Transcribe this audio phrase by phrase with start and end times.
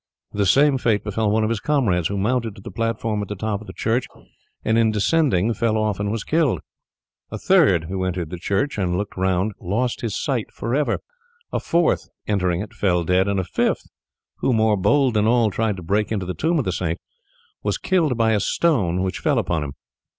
[0.31, 3.35] The same fate befell one of his comrades, who mounted to the platform at the
[3.35, 4.07] top of the church
[4.65, 6.59] and in descending fell off and was killed.
[7.29, 11.01] A third who entered the church and looked round lost his sight for ever.
[11.53, 13.85] A fourth entering it fell dead; and a fifth,
[14.37, 16.99] who, more bold than all, tried to break into the tomb of the saint,
[17.61, 19.73] was killed by a stone which fell upon him.